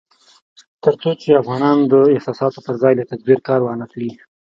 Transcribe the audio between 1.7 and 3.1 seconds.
د احساساتو پر ځای له